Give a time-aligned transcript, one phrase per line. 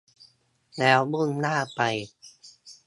[0.79, 1.81] แล้วมุ่งหน้าไป